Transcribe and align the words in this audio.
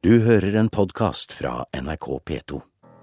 Du 0.00 0.14
hører 0.24 0.54
en 0.56 0.70
podkast 0.72 1.34
fra 1.36 1.66
NRK 1.76 2.06
P2. 2.24 2.58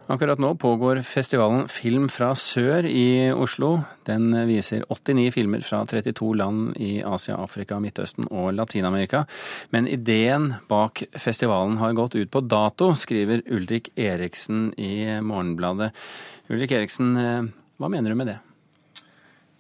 Akkurat 0.10 0.40
nå 0.42 0.56
pågår 0.58 1.04
festivalen 1.06 1.68
Film 1.70 2.08
fra 2.10 2.32
sør 2.34 2.88
i 2.90 3.30
Oslo. 3.38 3.84
Den 4.10 4.32
viser 4.50 4.82
89 4.90 5.28
filmer 5.36 5.62
fra 5.62 5.84
32 5.86 6.32
land 6.40 6.80
i 6.82 6.96
Asia, 7.06 7.38
Afrika, 7.38 7.78
Midtøsten 7.78 8.26
og 8.32 8.50
Latin-Amerika. 8.58 9.28
Men 9.70 9.86
ideen 9.86 10.56
bak 10.72 11.04
festivalen 11.14 11.78
har 11.84 11.94
gått 11.94 12.18
ut 12.18 12.34
på 12.34 12.42
dato, 12.50 12.90
skriver 12.98 13.46
Ulrik 13.46 13.92
Eriksen 13.94 14.72
i 14.82 15.20
Morgenbladet. 15.22 15.94
Ulrik 16.50 16.74
Eriksen, 16.80 17.14
eh, 17.14 17.54
hva 17.78 17.94
mener 17.94 18.10
du 18.10 18.18
med 18.18 18.34
det? 18.34 18.40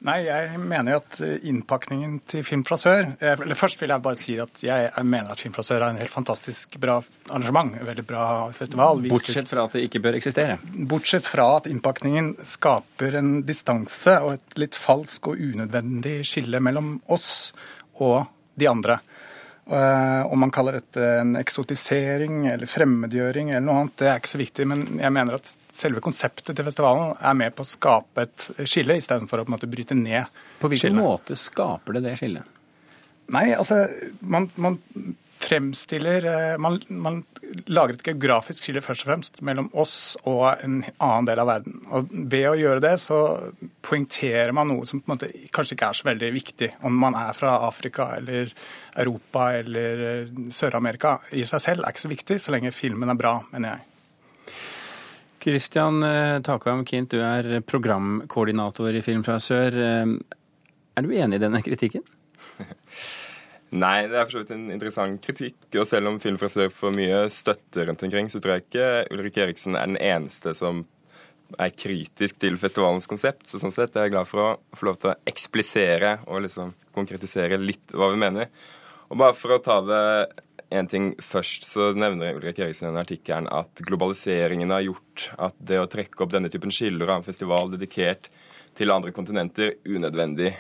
Nei, 0.05 0.17
jeg 0.27 0.59
mener 0.61 0.93
jo 0.93 0.99
at 0.99 1.15
eh, 1.25 1.47
innpakningen 1.49 2.19
til 2.29 2.43
Film 2.45 2.61
fra 2.67 2.77
sør 2.77 3.15
Eller 3.17 3.57
først 3.57 3.79
vil 3.81 3.89
jeg 3.89 4.03
bare 4.05 4.19
si 4.19 4.35
at 4.37 4.61
jeg 4.61 4.91
mener 5.01 5.33
at 5.33 5.41
Film 5.41 5.55
fra 5.55 5.65
sør 5.65 5.81
er 5.81 5.89
en 5.89 5.97
helt 5.97 6.13
fantastisk 6.13 6.77
bra 6.81 6.99
arrangement. 7.31 7.73
En 7.79 7.89
veldig 7.89 8.05
bra 8.05 8.27
festival. 8.53 9.01
Bortsett 9.09 9.49
fra 9.49 9.65
at 9.65 9.73
det 9.73 9.87
ikke 9.87 10.03
bør 10.05 10.19
eksistere? 10.19 10.59
Bortsett 10.91 11.25
fra 11.25 11.49
at 11.57 11.69
innpakningen 11.71 12.35
skaper 12.45 13.17
en 13.17 13.39
distanse 13.47 14.19
og 14.21 14.35
et 14.35 14.61
litt 14.61 14.77
falsk 14.77 15.31
og 15.31 15.41
unødvendig 15.41 16.19
skille 16.29 16.61
mellom 16.61 16.99
oss 17.13 17.51
og 17.97 18.27
de 18.57 18.69
andre. 18.69 18.99
Eh, 19.69 20.31
om 20.31 20.39
man 20.39 20.51
kaller 20.51 20.77
dette 20.77 21.07
en 21.19 21.35
eksotisering 21.35 22.45
eller 22.47 22.69
fremmedgjøring 22.71 23.49
eller 23.51 23.65
noe 23.65 23.81
annet, 23.81 23.95
det 23.99 24.07
er 24.07 24.21
ikke 24.21 24.31
så 24.31 24.39
viktig. 24.39 24.67
Men 24.71 24.85
jeg 25.01 25.13
mener 25.15 25.39
at 25.39 25.51
selve 25.75 26.03
konseptet 26.03 26.55
til 26.55 26.67
festivalen 26.67 27.17
er 27.19 27.35
med 27.35 27.55
på 27.55 27.65
å 27.65 27.67
skape 27.67 28.23
et 28.23 28.47
skille, 28.63 28.95
istedenfor 28.95 29.43
å 29.43 29.47
på 29.47 29.51
en 29.51 29.57
måte 29.57 29.71
bryte 29.71 29.97
ned 29.97 30.29
På 30.61 30.71
hvilken 30.71 30.93
skille? 30.93 31.03
måte 31.03 31.39
skaper 31.39 31.97
det 31.97 32.05
det 32.07 32.15
skillet? 32.21 32.53
Nei, 33.35 33.49
altså 33.57 33.81
man, 34.23 34.47
man 34.55 34.79
fremstiller 35.37 36.25
eh, 36.25 36.57
man, 36.57 36.79
man, 36.87 37.23
lager 37.65 37.95
et 37.95 38.05
geografisk 38.09 38.65
skille 38.65 38.81
først 38.83 39.05
og 39.05 39.09
fremst 39.11 39.41
mellom 39.45 39.69
oss 39.77 40.17
og 40.27 40.63
en 40.65 40.79
annen 40.83 41.27
del 41.29 41.41
av 41.41 41.49
verden. 41.49 41.77
Og 41.93 42.09
Ved 42.11 42.47
å 42.49 42.57
gjøre 42.57 42.83
det 42.83 42.95
så 43.01 43.19
poengterer 43.85 44.53
man 44.55 44.71
noe 44.71 44.87
som 44.87 45.01
på 45.01 45.07
en 45.07 45.15
måte 45.15 45.29
kanskje 45.55 45.77
ikke 45.77 45.91
er 45.91 45.99
så 45.99 46.07
veldig 46.09 46.31
viktig. 46.35 46.71
Om 46.87 46.97
man 47.03 47.17
er 47.19 47.37
fra 47.37 47.57
Afrika 47.67 48.09
eller 48.17 48.51
Europa 48.97 49.51
eller 49.59 50.03
eh, 50.07 50.33
Sør-Amerika. 50.53 51.19
I 51.37 51.45
seg 51.49 51.63
selv 51.63 51.85
er 51.85 51.93
ikke 51.93 52.07
så 52.07 52.13
viktig, 52.15 52.39
så 52.41 52.55
lenge 52.55 52.73
filmen 52.75 53.13
er 53.13 53.19
bra, 53.19 53.37
mener 53.53 53.75
jeg. 53.77 53.85
Kristian 55.47 56.01
Takvam 56.43 56.81
Kint, 56.83 57.13
du 57.13 57.21
er 57.23 57.61
programkoordinator 57.63 58.97
i 58.97 59.03
Film 59.05 59.21
fra 59.23 59.37
sør. 59.39 59.77
Er 59.77 61.05
du 61.05 61.13
enig 61.13 61.37
i 61.37 61.43
denne 61.45 61.61
kritikken? 61.63 62.03
Nei, 63.75 64.07
det 64.07 64.15
er 64.15 64.27
for 64.27 64.37
så 64.37 64.41
vidt 64.43 64.53
en 64.55 64.69
interessant 64.71 65.19
kritikk. 65.23 65.59
Og 65.75 65.87
selv 65.89 66.07
om 66.11 66.21
filmfrisør 66.23 66.71
får 66.71 66.93
mye 66.95 67.23
støtte 67.33 67.83
rundt 67.87 68.05
omkring, 68.07 68.29
så 68.31 68.39
tror 68.39 68.55
jeg 68.55 68.67
ikke 68.67 68.91
Ulrik 69.11 69.41
Eriksen 69.43 69.75
er 69.75 69.89
den 69.89 69.99
eneste 69.99 70.53
som 70.55 70.85
er 71.59 71.71
kritisk 71.75 72.39
til 72.41 72.57
festivalens 72.59 73.07
konsept. 73.07 73.45
Så 73.47 73.59
sånn 73.59 73.75
sett 73.75 73.95
er 73.95 74.07
jeg 74.07 74.15
glad 74.15 74.27
for 74.29 74.43
å 74.43 74.49
få 74.75 74.89
lov 74.89 74.99
til 75.01 75.11
å 75.11 75.17
eksplisere 75.27 76.17
og 76.27 76.43
liksom 76.47 76.73
konkretisere 76.95 77.59
litt 77.59 77.95
hva 77.95 78.11
vi 78.13 78.19
mener. 78.23 78.51
Og 79.11 79.19
bare 79.19 79.35
for 79.37 79.55
å 79.55 79.63
ta 79.63 79.79
det 79.83 80.03
en 80.75 80.89
ting 80.91 81.13
først, 81.23 81.63
så 81.67 81.91
nevner 81.95 82.35
Ulrik 82.35 82.59
Eriksen 82.59 82.89
i 82.89 82.91
den 82.91 83.03
artikkelen 83.03 83.47
at 83.51 83.83
globaliseringen 83.87 84.73
har 84.73 84.83
gjort 84.83 85.29
at 85.39 85.55
det 85.59 85.79
å 85.79 85.87
trekke 85.91 86.23
opp 86.23 86.33
denne 86.33 86.51
typen 86.51 86.73
skiller 86.75 87.07
av 87.07 87.21
en 87.21 87.27
festival 87.27 87.71
dedikert 87.71 88.27
til 88.77 88.91
andre 88.93 89.13
kontinenter 89.15 89.77
unødvendig. 89.87 90.51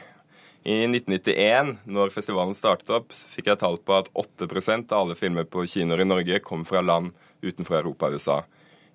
I 0.63 0.83
1991, 0.87 1.77
når 1.85 2.11
festivalen 2.11 2.57
startet 2.57 2.89
opp, 2.95 3.13
fikk 3.35 3.51
jeg 3.51 3.59
tall 3.61 3.77
på 3.79 3.99
at 3.99 4.09
8% 4.17 4.91
av 4.91 5.05
alle 5.05 5.17
filmer 5.19 5.45
på 5.47 5.65
kinoer 5.69 6.03
i 6.03 6.07
Norge 6.07 6.41
kom 6.43 6.65
fra 6.67 6.81
land 6.83 7.13
utenfor 7.45 7.79
Europa 7.79 8.09
og 8.09 8.17
USA. 8.17 8.41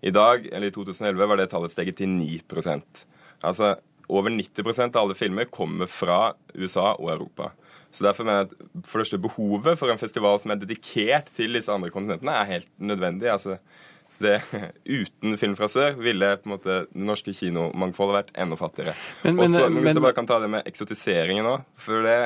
I 0.02 0.10
dag, 0.10 0.48
eller 0.50 0.68
i 0.68 0.74
2011, 0.74 1.28
var 1.30 1.38
det 1.38 1.48
tallet 1.52 1.72
steget 1.72 2.00
til 2.00 2.10
9% 2.10 3.04
Altså 3.46 3.76
over 4.12 4.30
90% 4.34 4.96
av 4.96 5.04
alle 5.04 5.16
filmer 5.18 5.48
kommer 5.50 5.88
fra 5.90 6.34
USA 6.54 6.92
og 6.98 7.10
Europa. 7.14 7.52
Så 7.92 8.04
derfor 8.06 8.26
mener 8.26 8.44
jeg 8.44 8.50
at 8.52 8.88
for 8.88 9.04
det 9.04 9.20
behovet 9.20 9.78
for 9.78 9.92
en 9.92 10.00
festival 10.00 10.38
som 10.40 10.52
er 10.52 10.60
dedikert 10.60 11.28
til 11.36 11.56
disse 11.56 11.72
andre 11.72 11.92
kontinentene, 11.92 12.34
er 12.34 12.50
helt 12.50 12.70
nødvendig. 12.80 13.28
Altså, 13.32 13.58
det, 14.24 14.38
uten 14.98 15.38
film 15.40 15.56
fra 15.58 15.68
sør 15.72 15.96
ville 16.00 16.34
på 16.40 16.48
en 16.48 16.54
måte 16.54 16.82
det 16.88 17.06
norske 17.08 17.34
kinomangfoldet 17.36 18.18
vært 18.18 18.36
enda 18.44 18.58
fattigere. 18.60 18.94
Men, 19.22 19.36
men, 19.36 19.48
Også, 19.48 19.70
men 19.70 19.86
hvis 19.86 19.98
jeg 19.98 20.04
bare 20.06 20.18
kan 20.18 20.30
ta 20.30 20.38
det 20.42 20.52
med 20.52 20.68
eksotiseringen 20.70 21.48
òg. 21.54 21.66
For 21.80 22.06
det, 22.06 22.20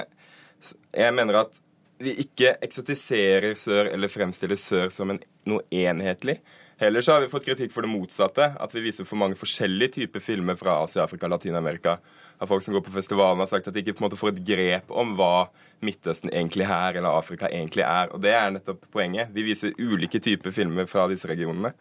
jeg 0.97 1.17
mener 1.17 1.43
at 1.45 1.63
vi 2.03 2.13
ikke 2.27 2.59
eksotiserer 2.65 3.57
sør 3.57 3.89
eller 3.89 4.13
fremstiller 4.13 4.59
sør 4.61 4.93
som 4.93 5.15
en, 5.15 5.21
noe 5.49 5.65
enhetlig. 5.73 6.39
Heller 6.81 7.01
så 7.01 7.17
har 7.17 7.25
vi 7.25 7.31
fått 7.33 7.47
kritikk 7.47 7.73
for 7.73 7.87
det 7.87 7.93
motsatte. 7.93 8.51
At 8.61 8.75
vi 8.77 8.85
viser 8.85 9.09
for 9.09 9.17
mange 9.21 9.39
forskjellige 9.41 9.95
typer 10.03 10.21
filmer 10.21 10.59
fra 10.61 10.77
Asia, 10.83 11.07
Afrika, 11.07 11.31
Latin-Amerika 11.33 11.97
av 12.39 12.51
folk 12.51 12.65
som 12.65 12.77
går 12.77 12.85
på 12.87 12.95
festivalen, 12.95 13.41
har 13.43 13.51
sagt 13.51 13.69
at 13.69 13.77
de 13.77 13.83
ikke 13.85 13.97
på 13.97 14.05
en 14.05 14.09
måte 14.09 14.21
får 14.21 14.35
et 14.35 14.45
grep 14.49 14.93
om 14.93 15.15
hva 15.19 15.49
Midtøsten 15.85 16.33
egentlig 16.33 16.65
er, 16.65 16.97
eller 16.97 17.19
Afrika 17.19 17.51
egentlig 17.51 17.85
er. 17.85 18.13
Og 18.15 18.23
det 18.25 18.33
er 18.37 18.55
nettopp 18.55 18.87
poenget. 18.93 19.33
Vi 19.35 19.45
viser 19.45 19.77
ulike 19.77 20.21
typer 20.23 20.55
filmer 20.57 20.89
fra 20.89 21.05
disse 21.11 21.29
regionene, 21.29 21.75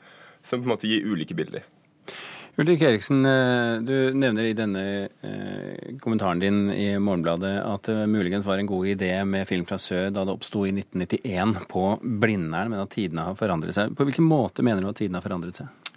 som 0.43 0.61
på 0.61 0.67
en 0.67 0.75
måte 0.75 0.89
gir 0.89 1.07
ulike 1.07 1.38
bilder. 1.38 1.63
Ulrik 2.55 2.81
Eriksen, 2.88 3.25
eh, 3.27 3.81
du 3.83 4.13
nevner 4.16 4.47
i 4.47 4.53
denne 4.55 4.83
eh, 5.27 5.95
kommentaren 5.99 6.39
din 6.39 6.69
i 6.72 6.93
Morgenbladet 7.03 7.57
at 7.59 7.89
det 7.89 8.05
muligens 8.07 8.45
var 8.47 8.61
en 8.61 8.69
god 8.69 8.87
idé 8.93 9.11
med 9.27 9.43
film 9.47 9.66
fra 9.67 9.75
sør 9.75 10.07
da 10.16 10.23
det 10.23 10.37
oppsto 10.37 10.63
i 10.63 10.72
1991 10.72 11.66
på 11.67 11.83
Blindern, 11.99 12.72
men 12.72 12.85
at 12.85 12.93
tidene 12.95 13.27
har 13.27 13.35
forandret 13.35 13.75
seg. 13.75 13.91
På 13.97 14.07
hvilken 14.07 14.27
måte 14.29 14.63
mener 14.63 14.85
du 14.85 14.87
at 14.93 15.01
tidene 15.01 15.19
har 15.19 15.27
forandret 15.27 15.59
seg? 15.59 15.91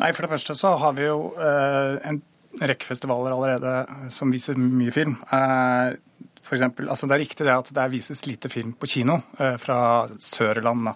Nei, 0.00 0.10
For 0.16 0.26
det 0.26 0.32
første 0.32 0.56
så 0.58 0.74
har 0.82 0.98
vi 0.98 1.06
jo 1.06 1.30
eh, 1.38 2.00
en 2.10 2.18
rekke 2.60 2.88
festivaler 2.88 3.32
allerede 3.34 4.10
som 4.12 4.32
viser 4.32 4.58
mye 4.60 4.92
film. 4.94 5.16
Eh, 5.32 5.96
for 6.42 6.56
eksempel, 6.56 6.88
altså 6.88 7.06
det 7.06 7.14
er 7.14 7.22
riktig 7.22 7.46
det 7.46 7.52
at 7.52 7.68
det 7.76 7.86
vises 7.92 8.24
lite 8.26 8.48
film 8.50 8.72
på 8.78 8.88
kino 8.88 9.18
eh, 9.38 9.56
fra 9.60 10.08
Sørland. 10.24 10.88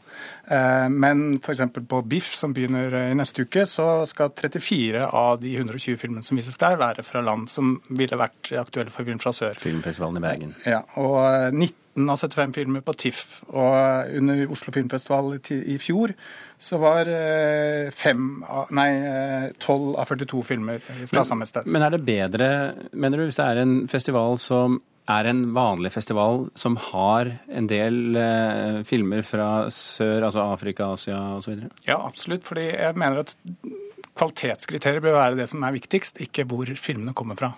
Eh, 0.48 0.86
men 0.90 1.24
f.eks. 1.36 1.62
på 1.88 2.00
BIFF, 2.08 2.32
som 2.38 2.54
begynner 2.56 2.96
i 3.10 3.16
neste 3.16 3.44
uke, 3.44 3.66
så 3.68 4.06
skal 4.08 4.32
34 4.32 5.04
av 5.04 5.38
de 5.42 5.54
120 5.56 6.00
filmene 6.00 6.24
som 6.26 6.40
vises 6.40 6.58
der, 6.60 6.78
være 6.80 7.04
fra 7.06 7.22
land 7.24 7.50
som 7.52 7.76
ville 7.92 8.18
vært 8.18 8.54
aktuelle 8.56 8.94
for 8.94 9.06
film 9.06 9.20
fra 9.22 9.34
sør. 9.36 9.58
Filmfestivalen 9.60 10.18
i 10.18 10.24
Bergen. 10.24 10.56
Ja, 10.66 10.80
og 11.00 11.52
19 11.52 12.08
av 12.10 12.18
75 12.18 12.56
filmer 12.56 12.82
på 12.82 12.96
TIFF. 13.04 13.36
Og 13.52 14.16
under 14.18 14.42
Oslo 14.50 14.74
Filmfestival 14.74 15.36
i 15.52 15.76
fjor 15.82 16.16
så 16.64 16.78
var 16.80 17.10
eh, 17.10 17.92
fem, 17.92 18.40
nei, 18.74 18.88
12 19.60 19.76
eh, 19.76 20.00
av 20.00 20.08
42 20.08 20.42
filmer 20.48 20.80
fra 20.80 21.20
men, 21.20 21.28
samme 21.28 21.48
sted. 21.50 21.68
Men 21.68 21.84
er 21.84 21.94
det 21.94 22.02
bedre, 22.06 22.48
mener 22.96 23.20
du, 23.20 23.26
hvis 23.28 23.38
det 23.38 23.46
er 23.46 23.62
en 23.62 23.76
festival 23.90 24.38
som 24.40 24.80
er 25.10 25.28
en 25.28 25.42
vanlig 25.52 25.92
festival 25.92 26.46
som 26.58 26.78
har 26.90 27.30
en 27.52 27.68
del 27.68 28.16
eh, 28.16 28.80
filmer 28.88 29.24
fra 29.26 29.68
sør, 29.72 30.24
altså 30.30 30.46
Afrika, 30.48 30.92
Asia 30.96 31.20
osv.? 31.36 31.66
Ja, 31.84 31.98
absolutt. 32.00 32.44
fordi 32.44 32.70
jeg 32.70 32.96
mener 32.96 33.24
at 33.24 33.34
kvalitetskriteriet 34.14 35.04
bør 35.04 35.18
være 35.18 35.40
det 35.42 35.48
som 35.50 35.64
er 35.66 35.74
viktigst, 35.76 36.20
ikke 36.24 36.46
hvor 36.48 36.70
filmene 36.80 37.16
kommer 37.16 37.38
fra. 37.38 37.52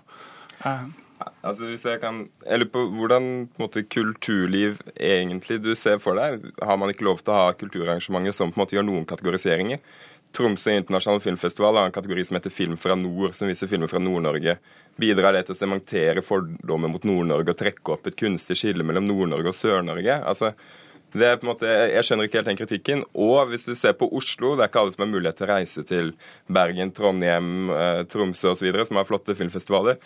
Eh. 0.65 0.87
Altså 1.47 1.71
hvis 1.71 1.85
jeg 1.87 2.01
kan, 2.03 2.27
Jeg 2.45 2.59
lurer 2.61 2.73
på 2.75 2.83
hvordan 2.93 3.29
på 3.49 3.63
måte, 3.63 3.83
kulturliv 3.89 4.77
egentlig 5.01 5.63
du 5.65 5.75
ser 5.75 5.97
for 6.03 6.19
deg. 6.19 6.45
Har 6.63 6.77
man 6.77 6.93
ikke 6.93 7.07
lov 7.07 7.23
til 7.23 7.33
å 7.33 7.39
ha 7.39 7.55
kulturarrangementer 7.57 8.37
som 8.37 8.53
på 8.53 8.59
en 8.59 8.65
måte 8.65 8.77
gjør 8.77 8.85
noen 8.85 9.09
kategoriseringer? 9.09 9.81
Tromsø 10.37 10.75
internasjonale 10.77 11.23
filmfestival 11.25 11.79
har 11.79 11.89
en 11.89 11.95
kategori 11.95 12.25
som 12.29 12.37
heter 12.37 12.53
Film 12.53 12.77
fra 12.81 12.97
nord, 12.99 13.33
som 13.35 13.49
viser 13.49 13.71
filmer 13.71 13.89
fra 13.89 14.01
Nord-Norge. 14.03 14.59
Bidrar 15.01 15.33
det 15.33 15.47
til 15.49 15.57
å 15.57 15.59
sementere 15.59 16.25
fordommer 16.25 16.93
mot 16.93 17.07
Nord-Norge 17.09 17.55
og 17.55 17.61
trekke 17.61 17.95
opp 17.95 18.11
et 18.11 18.19
kunstig 18.21 18.59
skille 18.61 18.85
mellom 18.85 19.09
Nord-Norge 19.09 19.53
og 19.53 19.57
Sør-Norge? 19.57 20.19
Altså, 20.29 20.53
det 21.17 21.25
er 21.31 21.41
på 21.41 21.47
en 21.47 21.53
måte, 21.55 21.67
Jeg 21.67 22.05
skjønner 22.05 22.29
ikke 22.29 22.41
helt 22.43 22.51
den 22.51 22.61
kritikken. 22.61 23.05
Og 23.15 23.49
hvis 23.49 23.65
du 23.65 23.75
ser 23.75 23.97
på 23.97 24.11
Oslo, 24.13 24.55
det 24.57 24.67
er 24.67 24.71
ikke 24.71 24.83
alle 24.85 24.93
som 24.93 25.07
har 25.07 25.13
mulighet 25.15 25.41
til 25.41 25.47
å 25.47 25.53
reise 25.55 25.85
til 25.89 26.13
Bergen, 26.53 26.93
Trondheim, 26.93 27.71
eh, 27.71 28.03
Tromsø 28.05 28.53
osv., 28.53 28.85
som 28.85 29.01
har 29.01 29.09
flotte 29.09 29.37
filmfestivaler. 29.39 29.97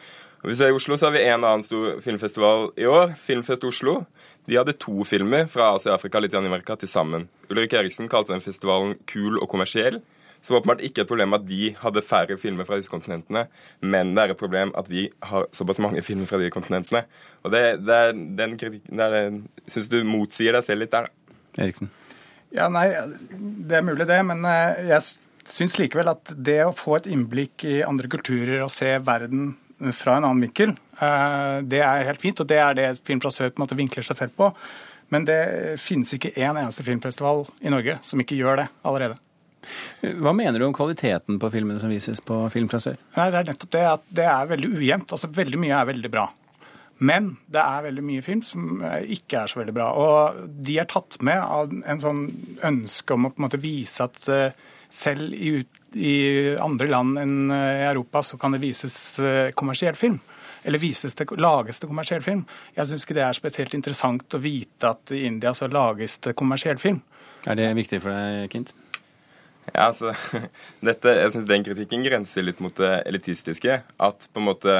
Og 0.42 0.48
vi 0.48 0.54
ser 0.56 0.70
I 0.70 0.76
Oslo 0.76 0.96
så 0.96 1.08
har 1.08 1.12
vi 1.18 1.26
en 1.26 1.42
annen 1.44 1.62
stor 1.62 1.98
filmfestival 2.00 2.70
i 2.80 2.86
år, 2.88 3.12
Filmfest 3.20 3.64
Oslo. 3.68 4.06
De 4.48 4.56
hadde 4.56 4.72
to 4.80 5.04
filmer 5.04 5.44
fra 5.52 5.74
Asia, 5.74 5.92
Afrika 5.92 6.16
og 6.16 6.24
Latin-Amerika 6.24 6.78
til 6.80 6.88
sammen. 6.88 7.28
Ulrik 7.50 7.74
Eriksen 7.76 8.08
kalte 8.08 8.32
den 8.32 8.40
festivalen 8.40 8.96
kul 9.10 9.36
og 9.36 9.50
kommersiell. 9.52 10.00
Så 10.40 10.56
åpenbart 10.56 10.82
ikke 10.84 11.04
et 11.04 11.10
problem 11.10 11.36
at 11.36 11.44
de 11.48 11.74
hadde 11.82 12.02
færre 12.04 12.38
filmer 12.40 12.64
fra 12.68 12.78
disse 12.80 12.90
kontinentene, 12.92 13.46
men 13.84 14.14
det 14.16 14.22
er 14.22 14.34
et 14.34 14.40
problem 14.40 14.72
at 14.78 14.88
vi 14.88 15.08
har 15.28 15.48
såpass 15.56 15.80
mange 15.84 16.02
filmer 16.02 16.28
fra 16.30 16.40
de 16.40 16.50
kontinentene. 16.52 17.04
Og 17.44 17.52
det, 17.52 17.64
det 17.84 17.96
er 17.96 18.14
den 18.38 18.56
kritikken 18.60 19.00
der 19.02 19.18
syns 19.68 19.90
du 19.92 20.00
motsier 20.08 20.56
deg 20.56 20.64
selv 20.64 20.84
litt 20.84 20.94
der, 20.94 21.08
da. 21.10 21.34
Eriksen? 21.60 21.90
Ja, 22.54 22.66
nei, 22.72 22.88
det 23.30 23.78
er 23.78 23.86
mulig 23.86 24.08
det, 24.08 24.20
men 24.26 24.42
eh, 24.48 24.86
jeg 24.90 25.50
syns 25.50 25.76
likevel 25.78 26.10
at 26.10 26.32
det 26.34 26.60
å 26.64 26.76
få 26.76 26.96
et 26.98 27.08
innblikk 27.10 27.66
i 27.68 27.80
andre 27.86 28.10
kulturer 28.10 28.64
og 28.64 28.72
se 28.74 28.96
verden 29.06 29.52
fra 29.96 30.16
en 30.18 30.26
annen 30.26 30.44
vinkel. 30.48 30.74
Eh, 30.98 31.56
det 31.68 31.82
er 31.84 32.06
helt 32.08 32.22
fint, 32.22 32.40
og 32.42 32.48
det 32.50 32.60
er 32.60 32.76
det 32.76 32.92
Film 33.06 33.22
fra 33.22 33.32
sør 33.34 33.52
på 33.52 33.60
en 33.60 33.66
måte 33.66 33.78
vinkler 33.78 34.06
seg 34.06 34.18
selv 34.18 34.36
på. 34.38 34.50
Men 35.10 35.26
det 35.26 35.40
finnes 35.82 36.12
ikke 36.14 36.34
én 36.36 36.54
eneste 36.54 36.86
filmfestival 36.86 37.44
i 37.66 37.72
Norge 37.72 37.98
som 38.06 38.20
ikke 38.22 38.38
gjør 38.38 38.62
det 38.62 38.70
allerede. 38.86 39.18
Hva 40.00 40.32
mener 40.36 40.60
du 40.60 40.66
om 40.66 40.74
kvaliteten 40.76 41.38
på 41.40 41.50
filmene 41.52 41.80
som 41.82 41.92
vises 41.92 42.22
på 42.24 42.42
Film 42.52 42.68
fra 42.72 42.80
sør? 42.82 42.98
Nei, 43.16 43.30
det 43.32 43.40
er 43.40 43.48
nettopp 43.52 43.72
det 43.76 43.86
at 43.86 44.04
det 44.20 44.28
er 44.28 44.52
veldig 44.54 44.70
ujevnt. 44.78 45.16
Altså, 45.16 45.30
veldig 45.40 45.60
mye 45.60 45.80
er 45.80 45.90
veldig 45.90 46.12
bra. 46.12 46.26
Men 47.00 47.30
det 47.48 47.60
er 47.62 47.84
veldig 47.86 48.02
mye 48.04 48.22
film 48.24 48.42
som 48.44 48.82
eh, 48.84 49.06
ikke 49.16 49.42
er 49.42 49.52
så 49.52 49.62
veldig 49.62 49.76
bra. 49.76 49.86
Og 49.96 50.40
de 50.66 50.76
er 50.82 50.88
tatt 50.88 51.16
med 51.24 51.40
av 51.40 51.72
en 51.72 52.02
sånn 52.02 52.26
ønske 52.66 53.16
om 53.16 53.28
å 53.28 53.32
på 53.32 53.40
en 53.40 53.46
måte 53.46 53.60
vise 53.60 54.04
at 54.04 54.20
uh, 54.28 54.74
selv 54.92 55.32
i, 55.32 55.54
i, 55.96 56.16
andre 56.60 56.90
land 56.90 57.22
enn 57.22 57.38
uh, 57.48 57.56
i 57.56 57.86
Europa 57.88 58.20
så 58.26 58.36
kan 58.40 58.52
det 58.52 58.60
vises 58.66 58.98
kommersiell 59.56 59.96
film. 59.96 60.18
Eller 60.60 60.82
vises 60.82 61.16
det, 61.16 61.24
lages 61.40 61.80
det 61.80 61.88
kommersiell 61.88 62.20
film. 62.20 62.44
Jeg 62.76 62.90
syns 62.90 63.06
ikke 63.06 63.16
det 63.16 63.24
er 63.24 63.38
spesielt 63.38 63.78
interessant 63.78 64.36
å 64.36 64.42
vite 64.44 64.92
at 64.92 65.16
i 65.16 65.24
India 65.24 65.54
så 65.56 65.70
lages 65.72 66.18
det 66.26 66.36
kommersiell 66.36 66.76
film. 66.82 67.00
Er 67.48 67.56
det 67.56 67.72
viktig 67.80 68.02
for 68.04 68.12
deg, 68.12 68.52
Kint? 68.52 68.74
Ja, 69.74 69.88
altså, 69.90 70.14
dette, 70.88 71.16
jeg 71.22 71.34
syns 71.34 71.50
den 71.50 71.66
kritikken 71.66 72.06
grenser 72.06 72.46
litt 72.46 72.62
mot 72.64 72.74
det 72.78 72.94
elitistiske. 73.10 73.82
At 74.00 74.26
på 74.30 74.42
en 74.42 74.48
måte 74.50 74.78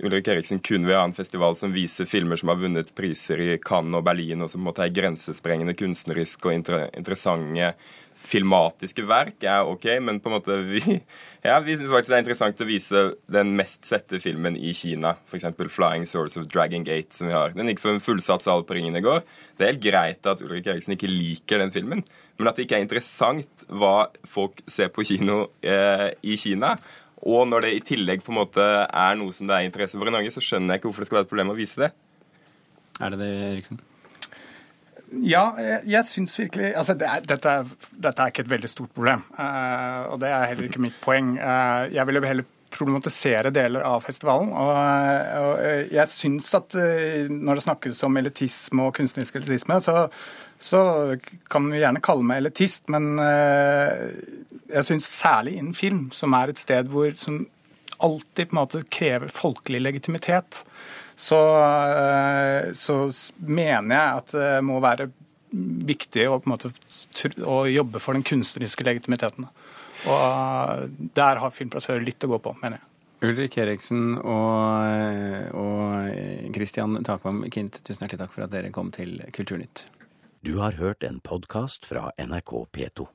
Ulrik 0.00 0.30
Eriksen 0.32 0.62
kun 0.64 0.86
vil 0.88 0.96
ha 0.96 1.04
en 1.04 1.16
festival 1.16 1.56
som 1.58 1.74
viser 1.74 2.08
filmer 2.08 2.40
som 2.40 2.52
har 2.52 2.60
vunnet 2.60 2.92
priser 2.96 3.40
i 3.44 3.48
Cannes 3.60 3.98
og 3.98 4.06
Berlin, 4.06 4.40
og 4.40 4.48
som 4.48 4.60
på 4.60 4.64
en 4.64 4.68
måte 4.70 4.86
er 4.86 4.94
grensesprengende 4.96 5.76
kunstneriske 5.76 6.48
og 6.48 6.56
inter 6.56 6.86
interessante 6.96 7.72
filmatiske 8.20 9.04
verk, 9.08 9.38
er 9.42 9.66
OK, 9.68 9.86
men 10.04 10.20
på 10.20 10.30
en 10.30 10.34
måte 10.36 10.56
vi, 10.66 10.80
ja, 11.46 11.58
vi 11.64 11.76
syns 11.76 11.90
faktisk 11.90 12.12
det 12.12 12.16
er 12.18 12.24
interessant 12.24 12.62
å 12.62 12.68
vise 12.68 13.04
den 13.32 13.54
mest 13.58 13.88
sette 13.88 14.20
filmen 14.22 14.58
i 14.58 14.74
Kina, 14.76 15.14
f.eks. 15.30 15.48
'Flying 15.70 16.06
Source 16.08 16.40
of 16.40 16.48
Dragon 16.52 16.84
Gate', 16.86 17.16
som 17.16 17.30
vi 17.30 17.36
har. 17.36 17.54
Den 17.56 17.70
gikk 17.72 17.82
for 17.82 17.94
en 17.94 18.04
fullsatt 18.04 18.44
sal 18.44 18.64
på 18.68 18.76
Ringen 18.76 18.98
i 18.98 19.04
går. 19.04 19.24
Det 19.56 19.66
er 19.66 19.72
helt 19.72 19.84
greit 19.84 20.30
at 20.30 20.42
Ulrik 20.44 20.68
Eriksen 20.70 20.96
ikke 20.96 21.10
liker 21.10 21.62
den 21.62 21.74
filmen, 21.74 22.04
men 22.38 22.48
at 22.48 22.56
det 22.56 22.66
ikke 22.66 22.80
er 22.80 22.86
interessant 22.86 23.66
hva 23.68 24.10
folk 24.28 24.62
ser 24.70 24.92
på 24.92 25.04
kino 25.08 25.42
eh, 25.60 26.10
i 26.22 26.36
Kina. 26.40 26.76
Og 27.20 27.44
når 27.48 27.66
det 27.66 27.74
i 27.76 27.84
tillegg 27.84 28.24
på 28.24 28.32
en 28.32 28.40
måte 28.40 28.64
er 28.64 29.18
noe 29.20 29.34
som 29.36 29.48
det 29.48 29.58
er 29.58 29.68
interesse 29.68 29.98
for 29.98 30.08
i 30.08 30.14
Norge, 30.14 30.32
så 30.32 30.44
skjønner 30.44 30.74
jeg 30.74 30.80
ikke 30.80 30.88
hvorfor 30.88 31.04
det 31.04 31.10
skal 31.10 31.20
være 31.20 31.28
et 31.28 31.32
problem 31.34 31.52
å 31.52 31.58
vise 31.58 31.82
det. 31.82 31.90
Er 33.00 33.12
det 33.12 33.20
det, 33.20 33.30
Eriksen? 33.50 33.80
Ja, 35.10 35.50
jeg, 35.58 35.82
jeg 35.90 36.06
syns 36.06 36.36
virkelig 36.38 36.70
altså 36.78 36.94
det 36.94 37.08
er, 37.08 37.26
dette, 37.26 37.54
dette, 37.90 38.22
er, 38.22 38.30
ikke 38.30 38.44
et 38.44 38.52
veldig 38.52 38.70
stort 38.70 38.92
problem. 38.94 39.24
Uh, 39.34 40.12
og 40.12 40.20
det 40.22 40.30
er 40.30 40.48
heller 40.52 40.68
ikke 40.68 40.82
mitt 40.84 40.98
poeng. 41.02 41.34
Uh, 41.40 41.90
jeg 41.90 42.06
ville 42.06 42.22
heller 42.26 42.48
problematisere 42.70 43.50
deler 43.50 43.82
av 43.82 44.04
festivalen. 44.06 44.52
Og, 44.54 44.70
og 44.70 45.90
jeg 45.90 46.12
syns 46.12 46.52
at 46.54 46.76
når 47.26 47.58
det 47.58 47.64
snakkes 47.64 48.04
om 48.06 48.20
elitisme 48.20 48.86
og 48.86 48.94
kunstnerisk 48.94 49.40
elitisme, 49.40 49.80
så, 49.82 50.04
så 50.62 50.82
kan 51.50 51.66
vi 51.66 51.82
gjerne 51.82 52.02
kalle 52.06 52.28
meg 52.28 52.44
elitist, 52.44 52.86
men 52.94 53.18
jeg 53.18 54.86
syns 54.86 55.10
særlig 55.10 55.56
innen 55.58 55.74
film, 55.74 56.04
som 56.14 56.38
er 56.38 56.54
et 56.54 56.62
sted 56.62 56.94
hvor 56.94 57.10
som 57.18 57.42
alltid 58.06 58.50
på 58.50 58.56
en 58.56 58.60
måte 58.60 58.82
krever 58.88 59.32
folkelig 59.32 59.80
legitimitet, 59.82 60.64
så, 61.20 61.40
eh, 61.92 62.72
så 62.72 63.00
mener 63.36 63.96
jeg 63.96 64.20
at 64.22 64.36
det 64.36 64.52
må 64.64 64.80
være 64.80 65.10
viktig 65.50 66.28
å, 66.30 66.38
på 66.40 66.48
en 66.48 66.54
måte, 66.54 66.70
å 67.44 67.64
jobbe 67.68 68.00
for 68.02 68.16
den 68.16 68.24
kunstneriske 68.26 68.86
legitimiteten. 68.86 69.48
Og 70.08 71.10
der 71.18 71.42
har 71.42 71.52
filmplassører 71.52 72.04
litt 72.06 72.24
å 72.24 72.30
gå 72.32 72.40
på, 72.40 72.54
mener 72.62 72.78
jeg. 72.78 72.86
Ulrik 73.20 73.58
Eriksen 73.60 74.14
og, 74.16 75.50
og 75.60 76.54
Christian 76.54 77.02
Takvam 77.04 77.42
Kint, 77.52 77.82
tusen 77.84 78.06
hjertelig 78.06 78.22
takk 78.22 78.32
for 78.32 78.46
at 78.46 78.54
dere 78.54 78.72
kom 78.72 78.88
til 78.96 79.18
Kulturnytt. 79.36 79.84
Du 80.40 80.54
har 80.62 80.78
hørt 80.80 81.04
en 81.04 81.20
podkast 81.20 81.84
fra 81.84 82.08
NRK 82.16 82.54
P2. 82.72 83.10